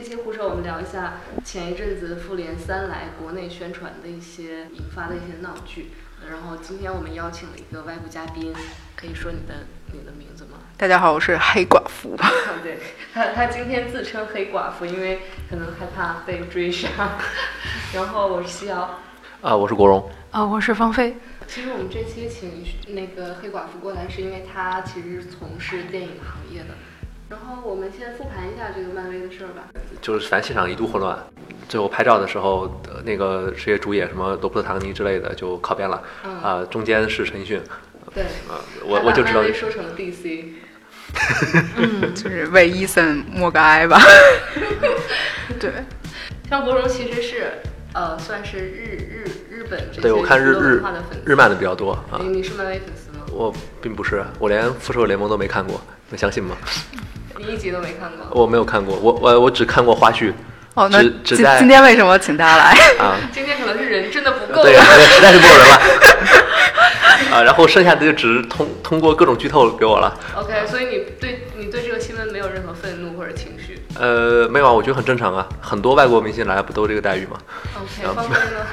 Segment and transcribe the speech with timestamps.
[0.00, 1.14] 这期胡扯，我们聊一下
[1.44, 5.90] 前一阵子《复联三》来国内宣传的一些引发的一些闹剧。
[6.30, 8.54] 然后今天我们邀请了一个外部嘉宾，
[8.94, 10.58] 可以说你的 你的名字吗？
[10.76, 12.16] 大家好，我是黑寡妇。
[12.62, 12.78] 对
[13.12, 16.88] 他，他今天自称黑寡妇，因为可能害怕被追杀。
[17.92, 19.00] 然后我是西瑶。
[19.42, 20.08] 啊，我是国荣。
[20.30, 21.16] 啊，我是方菲。
[21.48, 26.68] 其实我们这期请那个黑寡妇过来，是因为她其实是从事电影行业的。
[27.28, 29.68] 然后我们先复盘一下这个漫威的事儿吧。
[30.00, 31.18] 就是反正现场一度混乱，
[31.68, 36.02] 最后拍照的时候，那个职业主演什么罗伯特唐尼之类的就靠边了。
[36.42, 37.60] 啊，中间是陈奕迅。
[38.14, 38.24] 对。
[38.48, 39.42] 啊，我我就知道。
[39.52, 40.44] 说成了 DC。
[41.76, 43.98] 嗯，就是为伊森默个哀吧。
[45.60, 45.72] 对。
[46.48, 47.52] 像国荣其实是
[47.92, 49.24] 呃，算是日日。
[49.50, 50.82] 日本对我看日日
[51.24, 52.20] 日漫的比较多啊。
[52.22, 53.26] 你是漫威粉丝吗？
[53.32, 53.52] 我
[53.82, 56.56] 并不是，我连复仇者联盟都没看过，能相信吗？
[57.38, 58.42] 你一集都没看过？
[58.42, 60.32] 我没有看过，我我我只看过花絮。
[60.74, 63.16] 哦，那只在今天为什么请大家来啊？
[63.32, 65.74] 今天可能是人真的不够，对，实在是不够人了。
[67.34, 70.16] 啊，然后剩下的就只是通通过各种剧透给我了。
[70.36, 73.82] OK，所以你对你对这个新闻没有任何愤怒或者情绪？
[73.98, 77.36] 呃，没有啊，我觉得很正常啊，很多外国明星来不都这个待遇吗
[77.76, 78.66] ？OK，方便呢？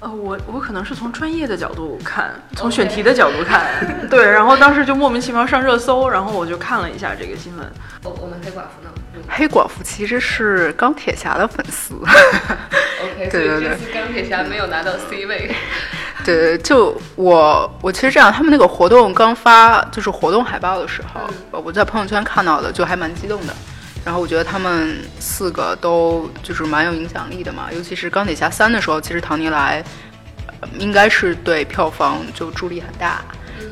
[0.00, 3.66] 呃，我我可能是从专业的角度看，从选题的角度看，
[4.08, 7.66] 对，然后当时就莫名其妙上热搜，然后我就看了一下这个新闻。
[8.04, 8.90] 我我们黑寡妇呢？
[9.28, 11.94] 黑寡妇其实是钢铁侠的粉丝。
[13.02, 15.50] OK，对对对，钢铁侠没有拿到 C 位。
[16.24, 23.52] 对，就我我其实这样，他们那个活动刚发，就是活动海报的时候，我在朋友圈看到的，就还蛮激动的。
[24.08, 29.84] 然后我觉得他们四个都就是蛮有影响力的嘛，尤其是钢铁侠三的时候，其实唐尼莱
[30.78, 33.22] 应该是对票房就助力很大。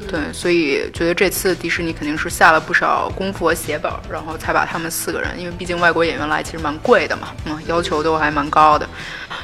[0.08, 8.88] 对，所以觉得这次迪士尼肯定是下了不少功夫和血本，然后才把他们四个人，因为毕竟外国演员来其实蛮贵的嘛，嗯，要求都还蛮高的。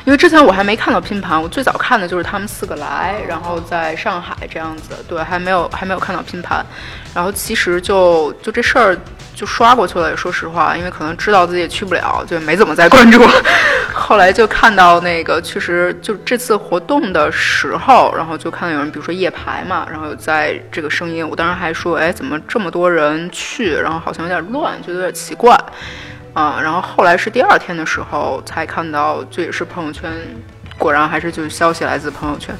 [0.04, 6.64] 因为之前我还没看到拼盘，我最早看的就是他们四个来，然后在上海这样子，对，还没有还没有看到拼盘。
[7.14, 8.98] 然后其实就就这事儿
[9.34, 13.22] 就刷过去了，也说实话，因为可能知道自己也去不了，就没怎么再关注。
[14.02, 23.76] 后来就看到那个，确实就这次活动的时候，然后就看到有人，比如说夜排嘛，然后在这个声音，我当时还说，哎，怎么这么多人去？
[23.76, 25.56] 然后好像有点乱，觉得有点奇怪。
[26.34, 30.10] 啊，然后后来是第二天的时候才看到，这也是朋友圈。
[30.78, 32.52] 果然还是就是消息来自朋友圈，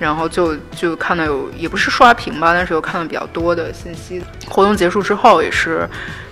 [0.00, 4.20] 然后就就看到有也不是刷屏吧，但是有看到比较多的信息。
[4.48, 5.88] 活动结束之后也是，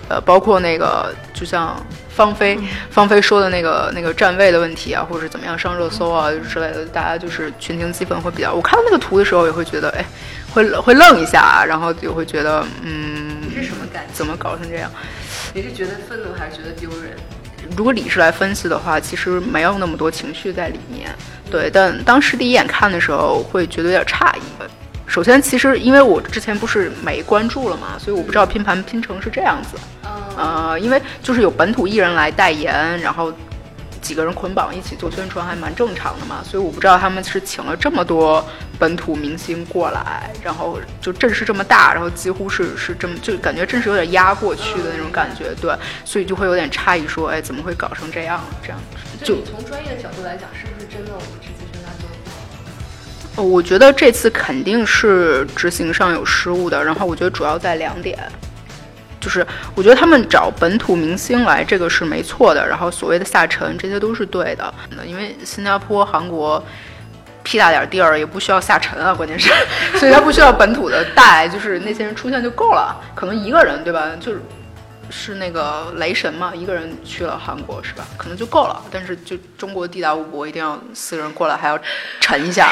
[0.09, 1.81] 呃，包括那个就像
[2.19, 2.59] 方飞
[2.89, 8.53] 方飞说的那个那个站位的问题啊，或者怎么样上热搜啊之类的，大家就是群情激愤会比较。
[8.53, 10.03] 我看到那个图的时候也会觉得，哎，
[10.51, 14.03] 会会愣一下，然后就会觉得，嗯，你是什么感？
[14.11, 14.91] 怎么搞成这样？
[15.53, 17.15] 你是觉得愤怒还是觉得丢人？
[17.77, 21.09] 如果理智来分析的话，其实没有那么多情绪在里面。
[21.49, 24.41] 对，但当时第一眼看的时候，会觉得有点诧异。
[25.07, 29.77] 首先，其实因为我之前不是没关注了嘛，所以我不知道拼盘拼成是这样子。
[30.39, 33.33] 呃，因为就是有本土艺人来代言，然后。
[34.01, 38.43] 几个人捆绑一起做宣传还蛮正常的嘛，所以我不知道他们是请了这么多
[38.79, 48.41] 本土明星过来，然后就阵势这么大，然后几乎是是这么就感觉阵势有点压过去的那种感觉，对，所以就会有点诧异，说哎怎么会搞成这样？
[48.63, 48.79] 这样
[49.21, 52.15] 就从专业的角度来讲，是不是真的我们这次宣传做的
[53.35, 53.43] 不好？
[53.43, 58.17] 我觉得这次肯定是执行上有失误的，然后我觉得主要在两点。
[59.19, 62.67] 就是我觉得他们找本土明星来，这个是没错的。
[62.67, 64.73] 然后所谓的下沉，这些都是对的。
[65.05, 66.63] 因为新加坡、韩国
[67.43, 69.51] 屁大点地儿也不需要下沉啊，关键是，
[69.97, 72.95] 所以他不需要本土的带，就是那些人出现就够了。
[73.15, 74.11] 可能一个人对吧？
[74.19, 74.41] 就是
[75.09, 78.05] 是那个雷神嘛，一个人去了韩国是吧？
[78.17, 78.79] 可能就够了。
[78.91, 81.79] 但是就中国地大物博，一定要四个人过来还要
[82.19, 82.71] 沉一下。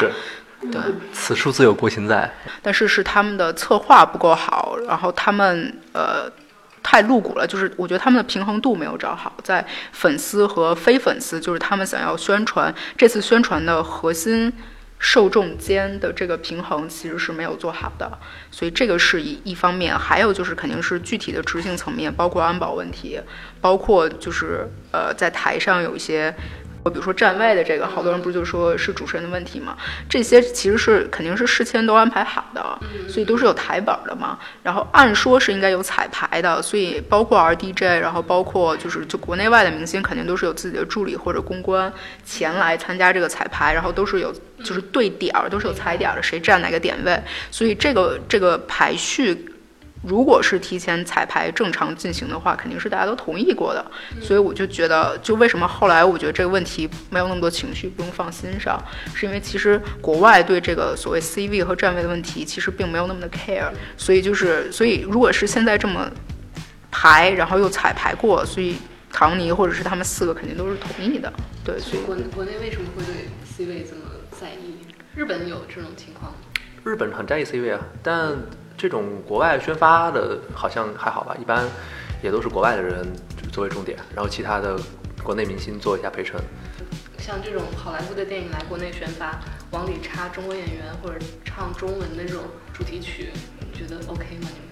[0.59, 0.81] 对，
[1.13, 2.33] 此处自有国情在。
[2.63, 6.27] 但是是他们的策划不够好，然后他们呃
[6.81, 14.51] 太露骨了，就是我觉得他们的平衡度没有找好，在粉丝和非粉丝，就是他们想要宣传这次宣传的核心
[14.97, 18.17] 受众间的这个平衡其实是没有做好的，
[18.49, 19.97] 所以这个是一一方面。
[19.97, 23.21] 还有就是肯定是具体的执行层面，包括安保问题，
[23.61, 26.33] 包括就是呃在台上有一些。
[26.89, 29.75] 比如说站位的这个，好多人不就说是主持人的问题吗？
[30.09, 32.61] 这些其实是肯定是事先都安排好的，
[33.09, 34.37] 所以都是有台本的嘛。
[34.63, 41.91] 然后按说是应该有彩排的，所以包括 R D J，然后包括就是就国内外的明星，肯定都是有自己的助理或者公关
[42.25, 47.19] 前来参加这个彩排，然后都是有就是对点儿，都是有踩点的，谁站哪个点位。
[47.51, 49.45] 所以这个这个排序。
[50.07, 53.85] 如果是提前彩排正常进行的话，肯定是大家都同意过的。
[54.21, 58.81] 所以我就觉得，就为什么后来我觉得这个问题没有那么多情绪，不用放心上，
[59.13, 63.69] 是因为其实国外对这个所谓 C 位和站位的问题其实并没有那么的 care。
[63.97, 66.09] 所以就是，所以如果是现在这么
[66.89, 68.77] 排，然后又彩排过，所以
[69.11, 71.31] 唐尼或者是他们四个肯定都是同意的。
[71.65, 74.01] 对，所以国国内为什么会对 C 位这么
[74.31, 74.77] 在意？
[75.15, 76.33] 日本有这种情况？
[76.83, 78.33] 日本很在意 C 位啊，但
[78.77, 81.65] 这种国外宣发的好像还好吧，一般
[82.21, 83.11] 也都是国外的人
[83.51, 84.79] 作为重点，然后其他的
[85.23, 86.39] 国内明星做一下陪衬。
[87.17, 89.39] 像这种好莱坞的电影来国内宣发，
[89.71, 94.47] 往里插中国演员或者唱中文的这种主题曲，你觉得 OK 吗？
[94.53, 94.69] 你们？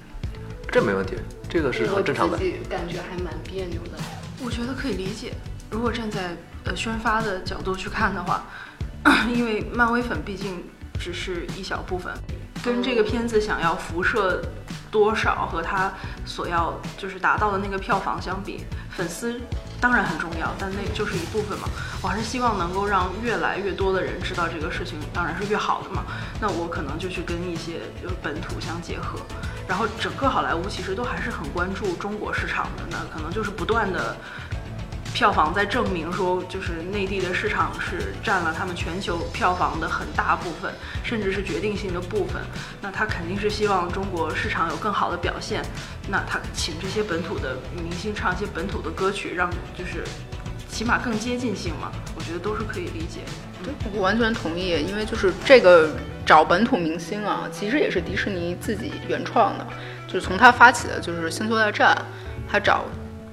[0.71, 1.15] 这没问题，
[1.49, 2.33] 这个是很正常的。
[2.33, 3.97] 我自己感觉还蛮别扭的。
[4.43, 5.33] 我觉得可以理解，
[5.71, 8.45] 如果站在呃宣发的角度去看的话，
[9.33, 10.63] 因为漫威粉毕竟。
[10.97, 12.13] 只是一小部分，
[12.65, 14.41] 跟这个片子想要辐射
[14.89, 15.93] 多少和他
[16.25, 19.39] 所要就是达到的那个票房相比，粉丝
[19.79, 21.69] 当然很重要，但那就是一部分嘛。
[22.01, 26.05] 我还是希望能够让越来越多的人知道这个事情，当然是越好的嘛。
[26.41, 29.19] 那我可能就去跟一些就本土相结合，
[29.67, 34.17] 然后整个好莱坞其实都还是很关注中国市场的，那可能就是不断的。
[35.15, 40.69] 票房在证明说，就是内地的市场是占了他们全球票房的很大部分，
[41.05, 42.41] 甚至是决定性的部分。
[42.81, 45.63] 那他肯定是希望中国市场有更好的表现。
[46.09, 50.03] 那他请这些本土的明星唱一些本土的歌曲，让就是
[50.67, 53.21] 起码更接近性嘛，我觉得都是可以理解。
[53.63, 55.91] 对，我完全同意，因为就是这个
[56.25, 59.65] 找本土明星啊，其实也是迪士尼自己原创的，
[60.07, 61.95] 就是从他发起的就是《星球大战》，
[62.51, 62.83] 他找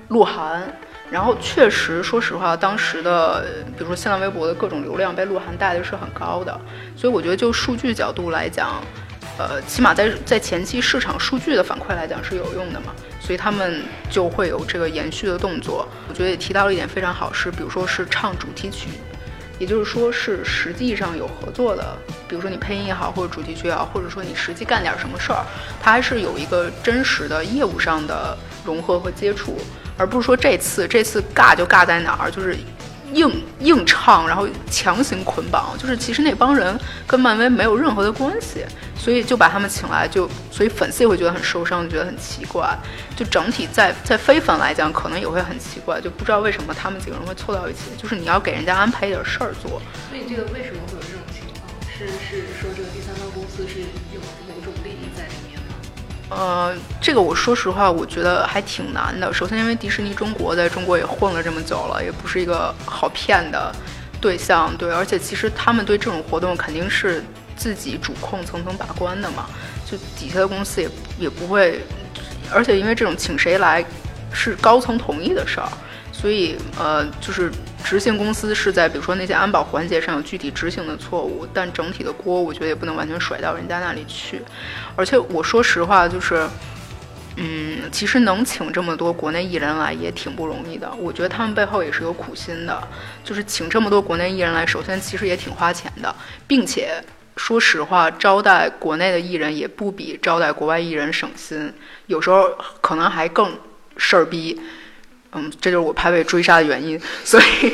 [0.06, 0.62] 鹿晗。
[1.12, 3.44] 然后确实，说实话，当时的
[3.76, 6.58] 比如说新浪微博的各种流量被鹿晗带的是很高的，
[6.96, 8.82] 所以我觉得就数据角度来讲，
[9.38, 15.86] 呃，起码在在前期市场数据的反馈来讲是有用的嘛，所以他们就会有这个延续的动作。
[16.08, 18.88] 我觉得也提到了一点非常好，是比如说是唱主题曲，
[19.58, 21.94] 也就是说是实际上有合作的，
[22.26, 25.44] 比如说你配音也好，或者主题曲也好，或者说你实际干点什么事儿，
[25.78, 29.58] 它还是有一个真实的业务上的融合和接触。
[29.96, 32.56] 而不是说这次这次尬就尬在哪儿，就是
[33.12, 33.30] 硬
[33.60, 38.64] 硬唱，然后强行捆绑，就是其实那帮人跟漫威没有任何的关系，
[38.96, 42.74] 所以就把他们请来，就所以粉丝也会觉得很受伤，觉得很奇怪。
[43.14, 47.90] 就整体在在非粉来讲，可能也会很奇怪，就不知道为什么他们几个人会凑到一起。
[47.98, 49.82] 就是你要给人家安排一点事儿做。
[50.08, 51.68] 所以这个为什么会有这种情况？
[51.92, 53.80] 是是说这个第三方公司是
[54.14, 55.51] 有某种利益在里面？
[56.37, 59.32] 呃，这个我说实话，我觉得还挺难的。
[59.32, 63.75] 首先，因为迪士尼中国在中国也混了这么久了，也不是一个好骗的
[64.20, 64.90] 对象，对。
[64.90, 67.23] 而且，其实他们对这种活动肯定是
[67.56, 69.46] 自己主控、层层把关的嘛，
[69.84, 71.81] 就底下的公司也也不会。
[72.52, 73.84] 而且，因为这种请谁来
[74.32, 75.69] 是高层同意的事儿。
[76.12, 77.50] 所以，呃，就是
[77.84, 84.43] 执行公司是在比如说那些安保环节上有具体执行的错误，但整体的锅我觉得也不能完全甩到人家那里去。
[84.96, 86.49] 而且我说实话，就是，
[87.37, 90.90] 嗯，其实能请这么多国内艺人来也挺不容易的。
[90.94, 92.88] 我觉得他们背后也是有苦心的，
[93.25, 96.14] 就是请这么多国内艺人来，首先其实也挺花钱的，
[96.46, 97.02] 并且
[97.37, 101.73] 说实话，招待国内的艺人也不比招待国外艺人省心，
[102.06, 102.49] 有时候
[102.81, 103.58] 可能还更
[103.96, 104.61] 事儿逼。
[105.34, 107.73] 嗯，这就是我拍被追杀的原因，所以，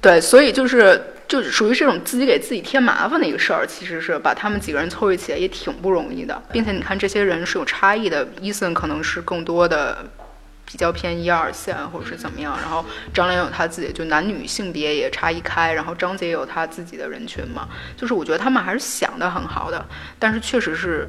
[0.00, 0.98] 对，所以就是
[1.28, 3.66] 就属于这种自己给自己添麻烦的一个事儿。
[3.66, 8.26] 其实是把他们几个人凑一起也挺不容易的，并且你看这些人是有差异的。
[8.40, 10.06] 伊森可能是更多的
[10.64, 12.82] 比较偏一二线或者是怎么样，然后
[13.12, 17.68] 张靓有他自己就男女性别也差异开，然后张杰有他自己的人群嘛。
[17.98, 19.84] 就是我觉得他们还是想的很好的，
[20.18, 21.06] 但是确实是。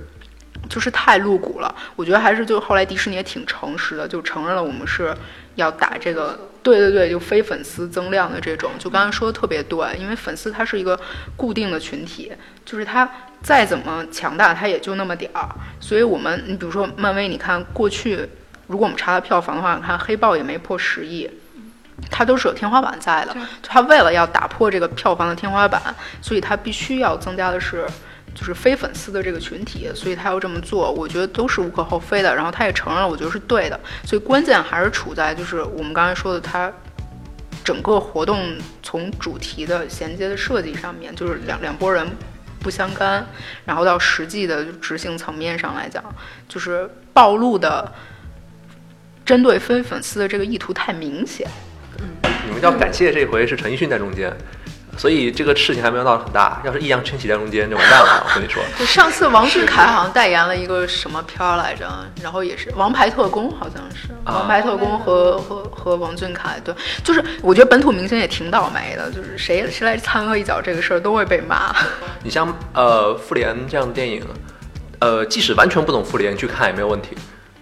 [0.70, 5.16] 就是太露骨了，我觉得还是就后来迪士尼也挺诚实的，就承认了我们是
[5.56, 8.72] 要打这个，对对对，就非粉丝增量的这种。
[8.78, 11.00] 就刚才说的特别对，因为粉丝他是一个
[11.36, 12.32] 固定的群体，
[12.66, 13.10] 就是他
[13.42, 15.48] 再怎么强大，他也就那么点儿。
[15.80, 18.28] 所以我们，你比如说漫威，你看过去，
[18.68, 21.30] 如果我们查它票房的话，你看黑豹也没破十亿，
[22.12, 23.36] 它都是有天花板在的。
[23.64, 25.82] 它为了要打破这个票房的天花板，
[26.22, 27.88] 所以它必须要增加的是。
[28.40, 32.36] 就是非粉丝的这个群体，所以他要这么做，我觉得都是无可厚非的。
[32.36, 33.80] 然后他也承认了，我觉得是对的。
[34.06, 36.72] 所以关键还是处在就是我们刚才说的，他
[37.64, 42.08] 整个活动从主题的衔接的设计上面，就是两两拨人
[42.60, 43.26] 不相干。
[43.66, 46.04] 然后到实际的执行层面上来讲，
[46.48, 47.92] 就是暴露的
[49.26, 51.48] 针对非粉丝的这个意图太明显。
[52.00, 52.06] 嗯，
[52.46, 54.32] 你们要感谢这回是陈奕迅在中间。
[54.98, 56.62] 所以这个事情还没有闹得很大。
[56.66, 58.26] 要是易烊千玺在中间，就完蛋了。
[58.28, 61.88] 我跟你说，就上次王俊凯好像代言了一个什么片儿来着，
[62.22, 66.74] 然后也是《王牌特工》，好像是《啊王牌特工》和和和王俊凯，对，
[67.04, 71.76] 就是我觉得本土明星也挺倒霉的，就是谁谁来掺和一脚这个事儿都会被骂。
[72.24, 74.26] 你像呃《复联》这样的电影，
[75.00, 77.16] 呃，即使完全不懂复联去看也没有问题，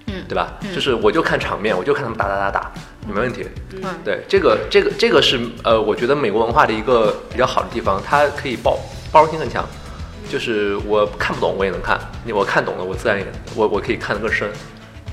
[0.08, 0.54] 嗯对吧？
[0.74, 2.72] 就是我就看场面，我就看他们打打打打，
[3.08, 3.48] 也没问题。
[3.82, 8.78] 嗯，对，这个这个这个是呃，我觉得美国文化的一个比较好的地方，它可以包
[9.12, 9.66] 包容性很强。
[10.28, 14.50] 就是我看不懂我也能看，你我看懂了我自然也我我可以看得更深，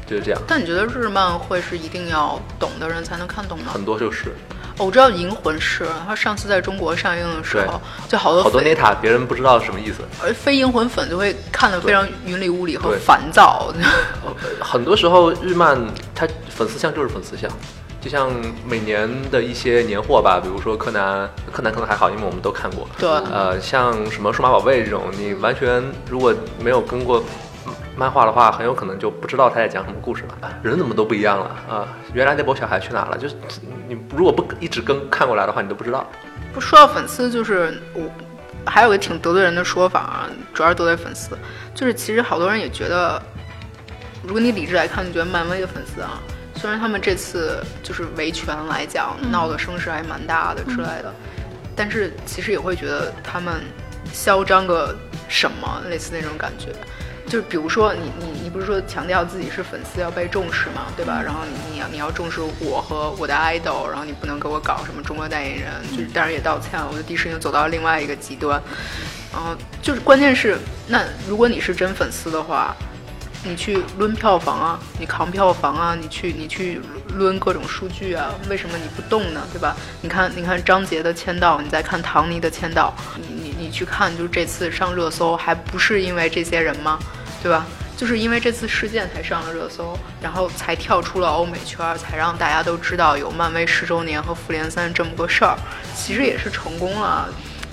[0.06, 0.40] 就是这样。
[0.48, 3.70] 但你觉得日漫会是一定要懂的人才能看懂吗？
[3.70, 4.32] 很多就是
[4.78, 13.72] 哦我知道《银魂》是，它上次在中国上映的时候，就好多好多非 neta 别人不知道是什么意思，而非银魂粉就会看得非常云里雾里和烦躁。
[14.24, 15.78] 呃很多时候日漫
[16.14, 17.50] 它粉丝向就是粉丝向，
[18.00, 18.30] 就像
[18.66, 22.88] 每年的一些年货吧，比如说柯南，柯南可能还好，因为我们都看过。
[22.98, 27.22] 对，呃，像什么数码宝贝这种，你完全如果没有跟过
[27.96, 30.60] 漫画的话，很有可能就不知道他在讲什么故事了。
[30.62, 31.88] 人怎么都不一样了啊！
[32.14, 33.18] 原来那波小孩去哪了？
[33.18, 33.36] 就是
[33.86, 36.06] 你如果不一直跟看过来的话，你都不知道。
[36.54, 38.02] 不说到粉丝，就是我
[38.64, 41.36] 还有个挺得罪人的说法啊，主要是得罪粉丝，
[41.74, 43.20] 就是其实好多人也觉得，
[44.22, 46.18] 如果你理智来看，你觉得漫威的粉丝啊，
[46.56, 51.12] 虽然他们这次就是维权来讲闹的声势还蛮大的之类的，
[51.76, 53.60] 但是其实也会觉得他们
[54.12, 54.96] 嚣张个
[55.28, 56.68] 什么，类似那种感觉。
[57.32, 61.18] 就是比如说你你你不是说强调自己是粉丝要被重视嘛，对吧？
[61.24, 68.62] 然后你你要你要重视我和我的 idol，然后你不能给我搞什么中国代言人，就是当然也道歉了，我觉得迪士尼走到了另外一个极端。
[69.32, 72.76] 然后就是关键是，那如果你是真粉丝的话，
[73.42, 76.82] 你去抡票房啊，你扛票房啊，你去你去
[77.16, 79.40] 抡各种数据啊，为什么你不动呢？
[79.50, 79.74] 对吧？
[80.02, 86.98] 你看你看张杰的签到，你再看唐尼的签到，你你你去看，就是这次上热搜，还不是因为这些人吗？
[87.42, 87.66] 对吧？
[87.96, 95.56] 就是因为这次事件才上了热搜，然后才跳出了欧美圈，才让大家都知道有漫威十周年和复联三这么个事儿，
[95.94, 97.28] 其实也是成功了。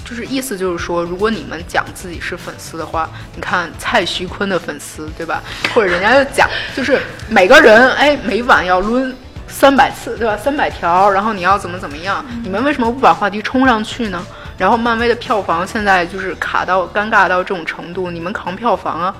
[0.06, 5.42] 就是意思就是说，如果你们讲自己是粉丝的话，你看蔡徐坤的粉丝，对吧？
[5.74, 9.16] 或者人家就讲，就是每个人哎每晚要抡
[9.48, 10.36] 三百次，对吧？
[10.36, 12.26] 三百条，然后你要怎么怎么样？
[12.44, 14.24] 你们为什么不把话题冲上去呢？
[14.58, 19.16] 然后漫威的票房现在就是卡到尴尬到这种程度，你们扛票房啊？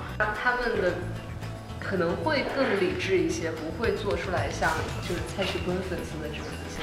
[0.62, 0.92] 他们的
[1.80, 6.82] 可能会更理智一些，不会做出来像就是蔡徐坤粉丝的这种一些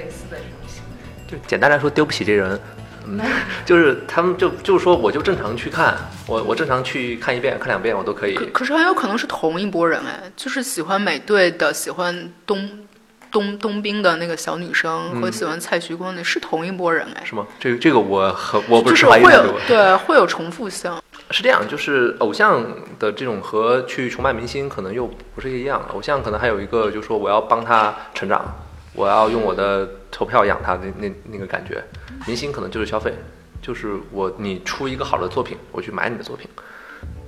[0.00, 1.30] 类似的这种行为。
[1.30, 2.58] 就简单来说，丢不起这人。
[3.04, 3.20] 嗯，
[3.66, 8.34] 就是他们就就是说，我就正常去看，我我正常去看一遍、看两遍，我都可以。
[8.34, 12.86] 可可是很有可能是同一拨人哎，就是喜欢美队的、喜欢冬
[13.30, 17.46] 冬冬兵的那个小女生和嗯喜欢蔡徐坤的是同一拨人哎，是吗？
[17.58, 19.60] 这个这个我很我不就是是怀疑就是会有。
[19.66, 20.90] 对会有重复性。
[21.32, 22.62] 是这样，就是偶像
[22.98, 25.82] 的这种和去崇拜明星可能又不是一样。
[25.94, 28.54] 偶像可能还有一个，就是说我要帮他成长，
[28.94, 31.82] 我要用我的投票养他的那那那个感觉。
[32.26, 33.14] 明星可能就是消费，
[33.62, 36.48] 就是我你出一个好的作品，我去买你的作品。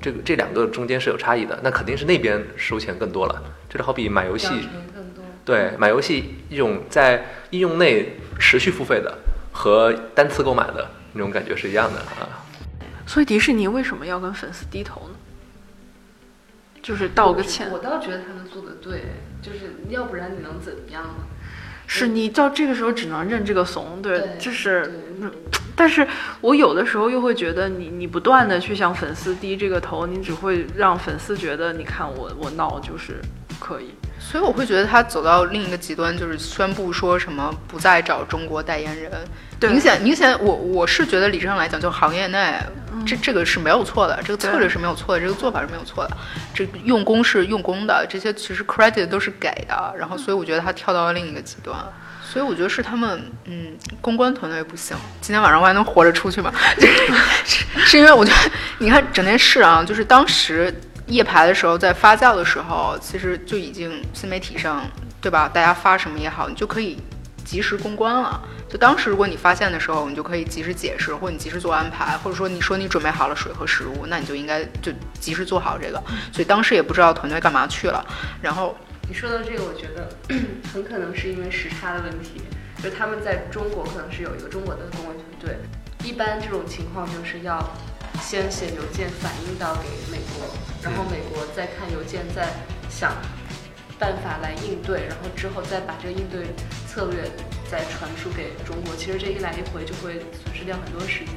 [0.01, 3.43] 这个这两个中间是有差异的，那肯定是那边收钱更多了。
[3.71, 4.69] 这就好比买游戏。
[5.45, 9.17] 对，买游戏一种在应用内持续付费的
[9.51, 12.44] 和单次购买的那种感觉是一样的啊。
[13.07, 15.15] 所以迪士尼为什么要跟粉丝低头呢？
[16.83, 19.05] 就是道个歉我，倒觉得他们做的对，
[19.41, 21.25] 就是要不然你能怎么样呢？
[21.87, 24.91] 是你到这个时候只能认这个怂，对，对就是
[25.77, 26.07] 但是
[26.41, 33.21] 我有的时候又会觉得你，你不断的去向粉丝低这个头，你只会让粉丝觉得，你看我我闹就是
[33.59, 33.91] 可以。
[34.27, 39.13] 所以我会觉得他走到另一个极端，就是宣布说什么不再找中国代言人。
[39.61, 42.55] 对明显明显，我我是觉得理智上来讲，就行业内
[43.07, 46.17] 这这个是没有错的，这个策略是没有错的，这个做法是没有错的，
[46.55, 49.95] 这个用功是用功的，这些其实 credit 都是给的。
[49.97, 51.77] 然后，所以我觉得他跳到了另一个极端。
[52.27, 54.97] 所以我觉得是他们，嗯，公关团队不行。
[55.21, 56.53] 今天晚上我还能活着出去吗？
[57.45, 60.75] 是是因为我觉得，你看整件事啊，就是当时
[61.07, 64.87] 夜排的时候，在发酵的时候，其实就已经新媒体上，
[65.21, 65.49] 对吧？
[65.53, 66.99] 大家发什么也好，你就可以
[67.45, 68.41] 及时公关了。
[68.69, 76.03] 就当时如果你发现的时候，你就可以及时解释，或者你及时做安排，或者说你说你准备好了水和食物，那你就应该就及时做好这个。
[76.33, 78.05] 所以当时也不知道团队干嘛去了，
[78.43, 78.75] 然后
[79.07, 80.11] 你说到这个，我觉得
[80.73, 82.43] 很可能是因为时差的问题，
[82.83, 85.59] 就是他们在中国可能是有一个中国的公关团队，
[86.03, 87.63] 一般这种情况就是要
[88.21, 90.49] 先写邮件反映到给美国，
[90.85, 92.47] 然后美国再看邮件，再
[92.91, 93.13] 想
[93.99, 96.47] 办法来应对，然后之后再把这个应对
[96.87, 97.23] 策略
[97.71, 98.95] 再传输给中国。
[98.95, 101.35] 其实这一来一回就会损失掉很多时间。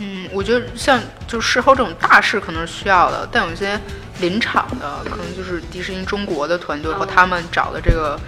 [0.00, 3.78] 嗯，我觉得像就事后这种大事可能是需要的，但有些
[4.20, 8.18] 临场的，可能就是迪士尼中国的团队和他们找的这个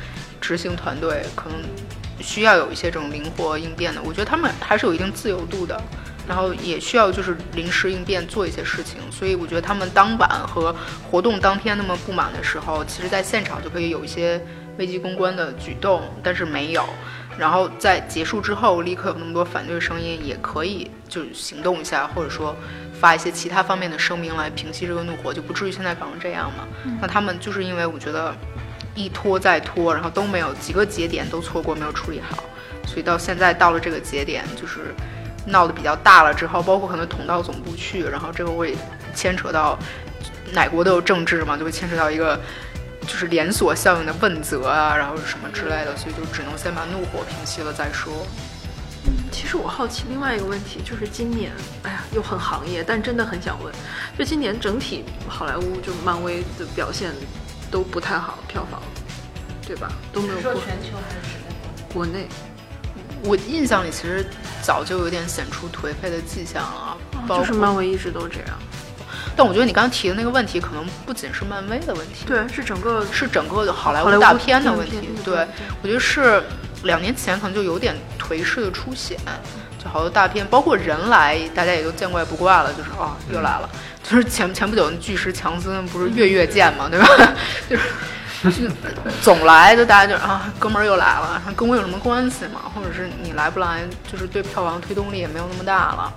[0.41, 1.59] 执行团队，可能
[2.21, 4.01] 需要有一些这种灵活应变的。
[4.03, 5.81] 我觉得他们还是有一定自由度的，
[6.27, 9.01] 然后也需要就是临时应变做一些事情。
[9.11, 10.75] 所以我觉得他们当晚和
[11.11, 14.41] 活动当天那么不满的时候，其实在现场就可以有一些
[14.79, 16.85] 危机公关的举动，但是没有。
[17.39, 22.57] 然后在结束之后，立刻有那么多反对声音，也可以就行动一下，或者说
[22.99, 26.67] 发一些其他方面的声明来平息这个怒火，就不至于现在搞成这样嘛。
[26.99, 28.35] 那他们就是因为我觉得
[28.95, 32.43] 一拖再拖，然后都没有几个节点都错过，没有处理好，
[32.87, 34.95] 所以到现在到了这个节点，就是
[35.47, 38.77] 闹得比较大了之后，包括可能捅到总部去，然后这个会
[39.15, 39.79] 牵扯到
[40.53, 42.41] 哪国都有政治嘛，就会牵扯到一个。
[43.07, 48.13] 就是连锁效应的问责啊，然后什么之类的，所以就只能先把怒火平息了再说。
[49.07, 51.53] 嗯，其实我好奇另外一个问题，就是今年，
[51.85, 53.73] 哎呀，又很行业，但真的很想问，
[54.19, 57.13] 就今年整体好莱坞就漫威的表现
[57.71, 58.83] 都不太好，票房，
[59.65, 59.93] 对吧？
[60.13, 62.27] 都没有说全球还是国内？
[63.25, 64.25] 我印象里其实
[64.63, 66.97] 早就有点显出颓废的迹象了，
[67.29, 68.59] 就是漫威一直都这样。
[69.37, 75.11] 但我觉得你刚刚提的那个问题，可能不仅是漫威的问题，对，是整个是整个好莱坞大片的问题。
[75.25, 75.47] 对，
[75.83, 76.43] 我觉得是
[76.85, 79.19] 两年前可能就有点颓势的出现，
[79.83, 83.69] 就好多大片，包括人来，大家也都见怪不怪了，就是哦，又来了。
[84.03, 87.07] 就是前前不久那巨石强森不是月月见嘛，对吧？
[87.69, 87.83] 就是
[89.23, 92.63] 总来，就大家就啊，哥们儿又来了，跟我有什么关系嘛？
[92.75, 96.13] 或者是你来不来，就是对票房推动力也没有那么大了。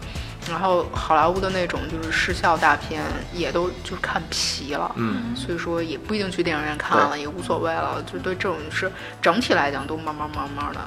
[0.50, 8.02] 然后好莱坞的那种就是视效大片也都就是看疲了，嗯，所以说也不一定去电影院看了，也无所谓了。
[8.12, 10.80] 就对这种是整体来讲都慢慢慢慢的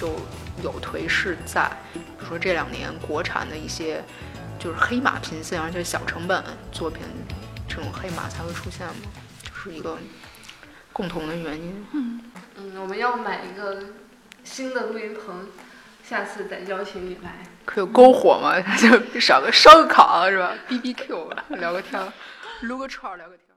[0.00, 0.08] 就
[0.62, 1.70] 有颓势在。
[1.92, 4.02] 比如说这两年国产的一些
[4.58, 7.02] 就是黑马频现，而且小成本作品
[7.68, 8.94] 这种黑马才会出现嘛，
[9.42, 9.98] 就是一个
[10.98, 11.86] 共同的原因。
[11.92, 12.20] 嗯
[12.56, 13.84] 嗯，我们要买一个
[14.42, 15.46] 新的录音棚。
[16.02, 18.58] 下次再邀请你来，可有篝火吗？
[18.80, 22.02] 就少个烧个烤是吧？B B Q 聊个天，
[22.62, 23.47] 撸个串聊个天。